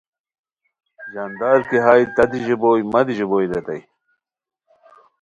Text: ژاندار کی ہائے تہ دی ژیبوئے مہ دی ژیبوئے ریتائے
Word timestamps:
ژاندار 1.11 1.59
کی 1.69 1.77
ہائے 1.85 2.03
تہ 2.15 2.23
دی 2.29 2.39
ژیبوئے 2.45 2.81
مہ 2.91 3.01
دی 3.05 3.13
ژیبوئے 3.17 3.45
ریتائے 3.51 3.81